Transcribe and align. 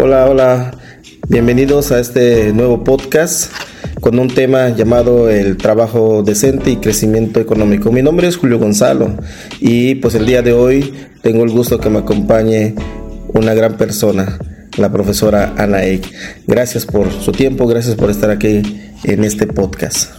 Hola, 0.00 0.26
hola. 0.30 0.70
Bienvenidos 1.28 1.90
a 1.90 1.98
este 1.98 2.52
nuevo 2.52 2.84
podcast 2.84 3.52
con 4.00 4.20
un 4.20 4.28
tema 4.28 4.68
llamado 4.68 5.28
el 5.28 5.56
trabajo 5.56 6.22
decente 6.22 6.70
y 6.70 6.76
crecimiento 6.76 7.40
económico. 7.40 7.90
Mi 7.90 8.00
nombre 8.00 8.28
es 8.28 8.36
Julio 8.36 8.60
Gonzalo 8.60 9.16
y 9.58 9.96
pues 9.96 10.14
el 10.14 10.24
día 10.24 10.40
de 10.42 10.52
hoy 10.52 10.94
tengo 11.22 11.42
el 11.42 11.50
gusto 11.50 11.80
que 11.80 11.90
me 11.90 11.98
acompañe 11.98 12.76
una 13.34 13.54
gran 13.54 13.76
persona, 13.76 14.38
la 14.76 14.92
profesora 14.92 15.54
Ana 15.58 15.82
Eck. 15.82 16.06
Gracias 16.46 16.86
por 16.86 17.10
su 17.10 17.32
tiempo, 17.32 17.66
gracias 17.66 17.96
por 17.96 18.08
estar 18.08 18.30
aquí 18.30 18.62
en 19.02 19.24
este 19.24 19.48
podcast. 19.48 20.12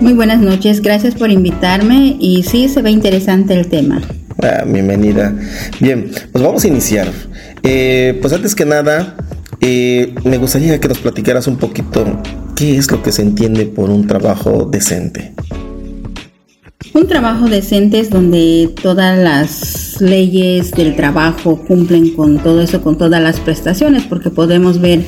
Muy 0.00 0.12
buenas 0.12 0.40
noches, 0.40 0.82
gracias 0.82 1.14
por 1.14 1.30
invitarme 1.30 2.18
y 2.20 2.42
sí 2.42 2.68
se 2.68 2.82
ve 2.82 2.90
interesante 2.90 3.54
el 3.54 3.68
tema. 3.68 4.02
Ah, 4.42 4.64
bienvenida. 4.66 5.34
Bien, 5.80 6.10
pues 6.32 6.44
vamos 6.44 6.64
a 6.64 6.68
iniciar. 6.68 7.08
Eh, 7.62 8.18
pues 8.20 8.32
antes 8.32 8.54
que 8.54 8.64
nada, 8.64 9.16
eh, 9.60 10.14
me 10.24 10.38
gustaría 10.38 10.80
que 10.80 10.88
nos 10.88 10.98
platicaras 10.98 11.46
un 11.46 11.56
poquito 11.56 12.04
qué 12.56 12.76
es 12.76 12.90
lo 12.90 13.02
que 13.02 13.12
se 13.12 13.22
entiende 13.22 13.66
por 13.66 13.90
un 13.90 14.06
trabajo 14.06 14.68
decente. 14.70 15.32
Un 16.92 17.08
trabajo 17.08 17.48
decente 17.48 18.00
es 18.00 18.10
donde 18.10 18.72
todas 18.82 19.18
las 19.18 20.00
leyes 20.00 20.70
del 20.72 20.94
trabajo 20.94 21.64
cumplen 21.66 22.10
con 22.10 22.38
todo 22.38 22.60
eso, 22.60 22.82
con 22.82 22.98
todas 22.98 23.22
las 23.22 23.40
prestaciones, 23.40 24.04
porque 24.04 24.30
podemos 24.30 24.80
ver, 24.80 25.02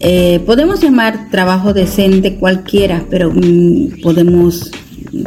eh, 0.00 0.40
podemos 0.44 0.80
llamar 0.80 1.30
trabajo 1.30 1.72
decente 1.72 2.36
cualquiera, 2.36 3.04
pero 3.08 3.30
mm, 3.32 4.02
podemos 4.02 4.70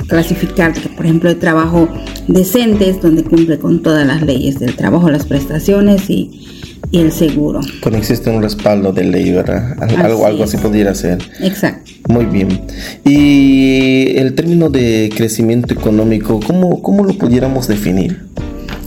clasificar, 0.08 0.74
por 0.96 1.06
ejemplo, 1.06 1.30
el 1.30 1.38
trabajo 1.38 1.88
decente 2.28 2.90
es 2.90 3.02
donde 3.02 3.24
cumple 3.24 3.60
con 3.60 3.82
todas 3.82 4.06
las 4.06 4.22
leyes 4.22 4.60
del 4.60 4.76
trabajo, 4.76 5.10
las 5.10 5.26
prestaciones 5.26 6.10
y, 6.10 6.48
y 6.92 7.00
el 7.00 7.12
seguro. 7.12 7.62
Cuando 7.82 8.00
existe 8.00 8.30
un 8.30 8.42
respaldo 8.42 8.92
de 8.92 9.04
ley, 9.04 9.32
¿verdad? 9.32 9.76
Algo 9.82 9.98
así, 9.98 10.24
algo 10.26 10.44
así 10.44 10.58
pudiera 10.58 10.96
ser. 10.96 11.20
Exacto. 11.42 11.92
Muy 12.08 12.26
bien. 12.26 12.62
Y 13.06 14.18
el 14.18 14.34
término 14.34 14.70
de 14.70 15.12
crecimiento 15.16 15.74
económico, 15.74 16.40
¿cómo, 16.46 16.82
cómo 16.82 17.04
lo 17.04 17.14
pudiéramos 17.14 17.68
definir? 17.68 18.26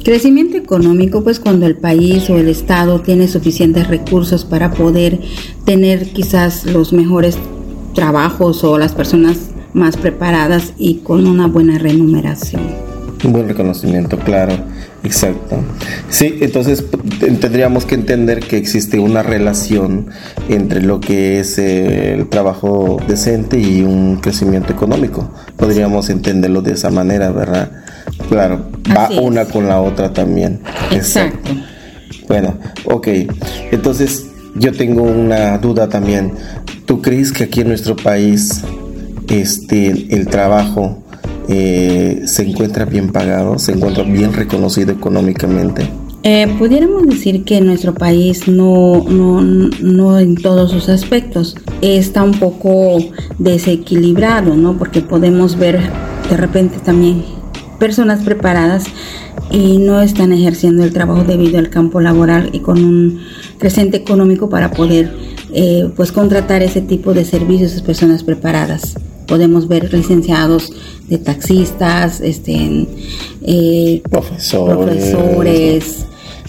Crecimiento 0.05 0.57
económico, 0.57 1.23
pues 1.23 1.39
cuando 1.39 1.65
el 1.67 1.77
país 1.77 2.29
o 2.29 2.37
el 2.37 2.49
Estado 2.49 3.01
tiene 3.03 3.29
suficientes 3.29 3.87
recursos 3.87 4.45
para 4.45 4.73
poder 4.73 5.21
tener 5.65 6.09
quizás 6.09 6.67
los 6.67 6.93
mejores 6.93 7.39
trabajos 7.95 8.65
o 8.65 8.79
las 8.79 8.93
personas 8.93 9.52
más 9.73 9.97
preparadas 9.97 10.73
y 10.79 10.97
con 10.99 11.27
una 11.27 11.47
buena 11.47 11.79
remuneración. 11.79 12.63
Un 13.25 13.33
buen 13.33 13.49
reconocimiento, 13.49 14.19
claro. 14.19 14.55
Exacto. 15.05 15.57
Sí, 16.11 16.39
entonces 16.41 16.85
tendríamos 17.41 17.85
que 17.85 17.97
entender 17.97 18.41
que 18.41 18.57
existe 18.57 19.01
una 19.01 19.23
relación 19.23 20.09
entre 20.49 20.81
lo 20.81 21.01
que 21.01 21.41
es 21.41 21.59
eh, 21.59 22.15
el 22.15 22.29
trabajo 22.29 22.99
decente 23.09 23.59
y 23.59 23.83
un 23.83 24.17
crecimiento 24.17 24.73
económico. 24.73 25.31
Podríamos 25.57 26.09
entenderlo 26.09 26.63
de 26.63 26.73
esa 26.73 26.91
manera, 26.91 27.31
¿verdad? 27.33 27.71
Claro, 28.29 28.71
va 28.97 29.11
una 29.21 29.45
con 29.47 29.67
la 29.67 29.81
otra 29.81 30.13
también. 30.13 30.61
Exacto. 30.93 31.51
Bueno, 32.29 32.57
ok. 32.85 33.09
Entonces 33.73 34.27
yo 34.55 34.73
tengo 34.73 35.03
una 35.03 35.59
duda 35.59 35.89
también. 35.89 36.33
¿Tú 36.87 37.03
crees 37.03 37.33
que 37.33 37.45
aquí 37.45 37.63
en 37.63 37.69
nuestro 37.69 37.97
país 37.97 38.63
este, 39.29 40.15
el 40.15 40.27
trabajo 40.29 41.03
eh, 41.49 42.23
se 42.27 42.49
encuentra 42.49 42.85
bien 42.85 43.11
pagado, 43.11 43.59
se 43.59 43.73
encuentra 43.73 44.05
bien 44.05 44.33
reconocido 44.33 44.93
económicamente? 44.93 45.89
Eh, 46.25 46.47
pudiéramos 46.57 47.05
decir 47.07 47.43
que 47.43 47.61
nuestro 47.61 47.95
país 47.95 48.47
no, 48.47 49.05
no, 49.09 49.41
no 49.41 50.19
en 50.21 50.37
todos 50.37 50.71
sus 50.71 50.89
aspectos 50.89 51.57
está 51.81 52.23
un 52.23 52.33
poco 52.33 52.99
desequilibrado, 53.39 54.55
¿no? 54.55 54.79
Porque 54.79 55.01
podemos 55.01 55.59
ver 55.59 55.81
de 56.31 56.37
repente 56.37 56.79
también 56.79 57.25
personas 57.81 58.23
preparadas 58.23 58.85
y 59.51 59.79
no 59.79 60.01
están 60.01 60.33
ejerciendo 60.33 60.85
el 60.85 60.93
trabajo 60.93 61.25
debido 61.25 61.59
al 61.59 61.71
campo 61.71 62.01
laboral 62.01 62.51
y 62.53 62.61
con 62.61 62.85
un 62.85 63.21
creciente 63.59 63.97
económico 63.97 64.49
para 64.49 64.71
poder 64.71 65.13
eh, 65.53 65.91
pues 65.97 66.13
contratar 66.13 66.63
ese 66.63 66.81
tipo 66.81 67.13
de 67.15 67.25
servicios 67.25 67.77
a 67.77 67.85
personas 67.85 68.23
preparadas 68.23 68.95
podemos 69.33 69.67
ver 69.67 69.91
licenciados 69.95 70.75
de 71.09 71.17
taxistas, 71.17 72.21
este, 72.21 72.87
eh, 73.41 74.03
profesores, 74.11 76.05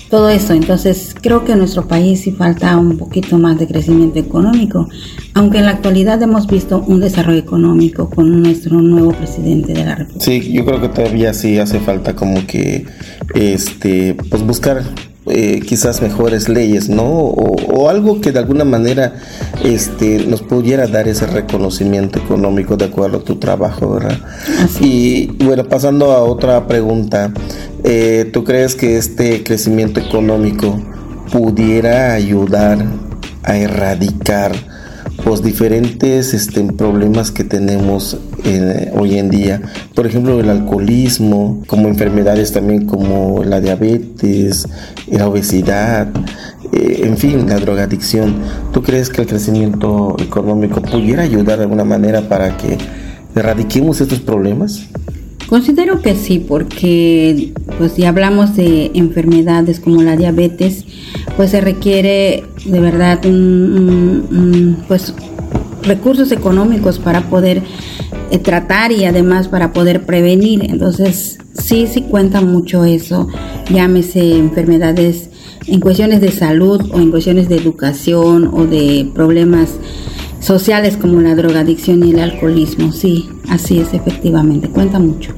todo 0.09 0.27
eso. 0.27 0.51
Entonces 0.51 1.15
creo 1.21 1.45
que 1.45 1.53
en 1.53 1.59
nuestro 1.59 1.87
país 1.87 2.19
sí 2.19 2.31
falta 2.33 2.75
un 2.75 2.97
poquito 2.97 3.37
más 3.37 3.57
de 3.57 3.67
crecimiento 3.67 4.19
económico, 4.19 4.89
aunque 5.33 5.59
en 5.59 5.67
la 5.67 5.71
actualidad 5.71 6.21
hemos 6.23 6.45
visto 6.45 6.83
un 6.85 6.99
desarrollo 6.99 7.39
económico 7.39 8.09
con 8.09 8.43
nuestro 8.43 8.81
nuevo 8.81 9.13
presidente 9.13 9.71
de 9.71 9.85
la 9.85 9.95
República. 9.95 10.25
Sí, 10.25 10.51
yo 10.51 10.65
creo 10.65 10.81
que 10.81 10.89
todavía 10.89 11.33
sí 11.33 11.59
hace 11.59 11.79
falta 11.79 12.13
como 12.17 12.45
que 12.45 12.85
este 13.33 14.17
pues 14.29 14.45
buscar 14.45 14.83
eh, 15.35 15.61
quizás 15.61 16.03
mejores 16.03 16.47
leyes, 16.47 16.89
¿no? 16.89 17.05
O, 17.05 17.89
algo 17.89 18.21
que 18.21 18.31
de 18.31 18.37
alguna 18.37 18.65
manera 18.65 19.15
este, 19.63 20.27
nos 20.27 20.43
pudiera 20.43 20.85
dar 20.85 21.07
ese 21.07 21.25
reconocimiento 21.25 22.19
económico 22.19 22.77
de 22.77 22.85
acuerdo 22.85 23.17
a 23.17 23.23
tu 23.23 23.37
trabajo, 23.37 23.89
¿verdad? 23.95 24.19
Y 24.79 25.31
bueno, 25.43 25.63
pasando 25.65 26.11
a 26.11 26.21
otra 26.21 26.67
pregunta, 26.67 27.33
eh, 27.83 28.29
¿tú 28.31 28.43
crees 28.43 28.75
que 28.75 28.97
este 28.97 29.43
crecimiento 29.43 29.99
económico 29.99 30.79
pudiera 31.31 32.13
ayudar 32.13 32.85
a 33.41 33.57
erradicar 33.57 34.51
los 35.25 35.41
diferentes 35.41 36.33
este, 36.33 36.63
problemas 36.73 37.31
que 37.31 37.43
tenemos 37.43 38.17
eh, 38.43 38.91
hoy 38.95 39.17
en 39.17 39.29
día. 39.29 39.61
Por 39.95 40.05
ejemplo, 40.05 40.39
el 40.39 40.49
alcoholismo, 40.49 41.63
como 41.67 41.87
enfermedades 41.87 42.51
también 42.51 42.85
como 42.85 43.43
la 43.43 43.61
diabetes, 43.61 44.67
la 45.07 45.27
obesidad, 45.27 46.09
eh, 46.71 47.01
en 47.03 47.17
fin, 47.17 47.47
la 47.47 47.59
drogadicción. 47.59 48.35
¿Tú 48.73 48.81
crees 48.81 49.09
que 49.09 49.21
el 49.21 49.27
crecimiento 49.27 50.15
económico 50.19 50.81
pudiera 50.81 51.23
ayudar 51.23 51.57
de 51.57 51.63
alguna 51.63 51.85
manera 51.85 52.27
para 52.27 52.57
que 52.57 52.77
erradiquemos 53.35 54.01
estos 54.01 54.19
problemas? 54.19 54.87
Considero 55.47 56.01
que 56.01 56.15
sí, 56.15 56.39
porque 56.39 57.53
pues 57.77 57.91
si 57.91 58.05
hablamos 58.05 58.55
de 58.55 58.91
enfermedades 58.95 59.79
como 59.79 60.01
la 60.01 60.15
diabetes, 60.15 60.85
pues 61.37 61.51
se 61.51 61.61
requiere 61.61 62.43
de 62.65 62.79
verdad 62.79 63.23
pues 64.93 65.11
recursos 65.81 66.31
económicos 66.31 66.99
para 66.99 67.21
poder 67.21 67.63
eh, 68.29 68.37
tratar 68.37 68.91
y 68.91 69.05
además 69.05 69.47
para 69.47 69.73
poder 69.73 70.05
prevenir. 70.05 70.65
Entonces, 70.69 71.39
sí, 71.53 71.87
sí 71.91 72.01
cuenta 72.03 72.41
mucho 72.41 72.85
eso. 72.85 73.27
Llámese 73.71 74.37
enfermedades 74.37 75.31
en 75.65 75.79
cuestiones 75.79 76.21
de 76.21 76.31
salud 76.31 76.91
o 76.93 76.99
en 76.99 77.09
cuestiones 77.09 77.49
de 77.49 77.55
educación 77.55 78.51
o 78.53 78.67
de 78.67 79.09
problemas 79.15 79.71
sociales 80.39 80.95
como 80.95 81.21
la 81.21 81.33
drogadicción 81.33 82.03
y 82.07 82.11
el 82.11 82.19
alcoholismo. 82.19 82.91
Sí, 82.91 83.27
así 83.49 83.79
es, 83.79 83.95
efectivamente, 83.95 84.69
cuenta 84.69 84.99
mucho. 84.99 85.33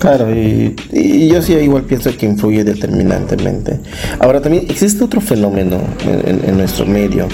Claro, 0.00 0.34
y, 0.34 1.28
yo 1.28 1.42
sí 1.42 1.52
igual 1.52 1.84
pienso 1.84 2.10
que 2.16 2.24
influye 2.24 2.64
determinantemente. 2.64 3.80
Ahora 4.18 4.40
también 4.40 4.64
existe 4.68 5.04
otro 5.04 5.20
fenómeno 5.20 5.78
en, 6.06 6.56
nuestro 6.56 6.86
medio. 6.86 7.28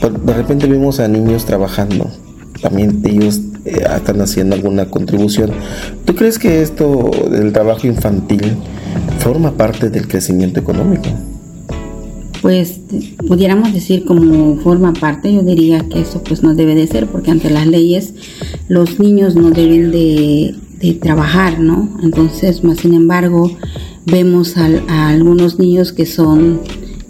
De 0.00 0.32
repente 0.34 0.66
vemos 0.66 1.00
a 1.00 1.08
niños 1.08 1.44
trabajando, 1.44 2.10
también 2.62 3.02
ellos 3.04 3.40
eh, 3.64 3.84
están 3.96 4.20
haciendo 4.20 4.56
alguna 4.56 4.86
contribución. 4.86 5.50
¿Tú 6.04 6.14
crees 6.14 6.38
que 6.38 6.62
esto 6.62 7.10
del 7.30 7.52
trabajo 7.52 7.86
infantil 7.86 8.56
forma 9.18 9.52
parte 9.52 9.90
del 9.90 10.08
crecimiento 10.08 10.60
económico? 10.60 11.08
Pues 12.40 12.80
pudiéramos 13.28 13.74
decir 13.74 14.06
como 14.06 14.56
forma 14.56 14.94
parte, 14.94 15.32
yo 15.32 15.42
diría 15.42 15.86
que 15.90 16.00
eso 16.00 16.22
pues 16.22 16.42
no 16.42 16.54
debe 16.54 16.74
de 16.74 16.86
ser, 16.86 17.06
porque 17.06 17.30
ante 17.30 17.50
las 17.50 17.66
leyes 17.66 18.14
los 18.68 18.98
niños 18.98 19.36
no 19.36 19.50
deben 19.50 19.90
de 19.90 20.54
de 20.80 20.94
trabajar, 20.94 21.60
¿no? 21.60 21.88
Entonces, 22.02 22.64
más 22.64 22.78
sin 22.78 22.94
embargo, 22.94 23.50
vemos 24.06 24.56
a, 24.56 25.08
algunos 25.08 25.58
niños 25.58 25.92
que 25.92 26.06
son, 26.06 26.60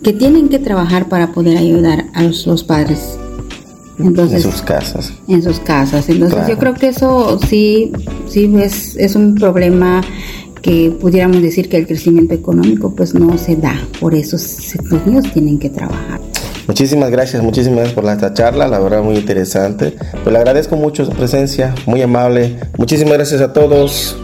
que 0.03 0.13
tienen 0.13 0.49
que 0.49 0.59
trabajar 0.59 1.09
para 1.09 1.33
poder 1.33 1.59
ayudar 1.59 2.07
a 2.15 2.23
los, 2.23 2.65
padres. 2.65 3.19
Entonces, 3.99 4.45
en 4.45 4.51
sus 4.51 4.63
casas. 4.63 5.13
En 5.29 5.43
sus 5.43 5.61
casas. 5.61 6.09
Entonces, 6.09 6.49
yo 6.49 6.59
creo 6.59 6.75
que 6.75 6.89
eso 6.89 7.39
sí, 7.49 7.93
sí 8.29 8.51
es, 8.59 8.97
es 8.97 9.15
un 9.15 9.35
problema 9.35 10.03
que 10.63 10.91
pudiéramos 10.91 11.43
decir 11.43 11.69
que 11.69 11.79
el 11.79 11.87
crecimiento 11.87 12.35
económico 12.35 12.95
pues 12.95 13.15
no 13.15 13.37
se 13.39 13.57
da, 13.57 13.81
por 13.99 14.15
eso 14.15 14.37
los 14.37 15.07
niños 15.07 15.33
tienen 15.33 15.59
que 15.59 15.71
trabajar. 15.71 16.21
Muchísimas 16.67 17.11
gracias, 17.11 17.43
muchísimas 17.43 17.79
gracias 17.79 17.95
por 17.95 18.05
esta 18.05 18.33
charla, 18.33 18.69
la 18.69 18.79
verdad 18.79 19.03
muy 19.03 19.17
interesante. 19.17 19.95
Pues 20.23 20.33
le 20.33 20.39
agradezco 20.39 20.77
mucho 20.77 21.05
su 21.05 21.13
presencia, 21.13 21.75
muy 21.87 22.03
amable. 22.03 22.59
Muchísimas 22.79 23.15
gracias 23.15 23.41
a 23.41 23.53
todos. 23.53 24.17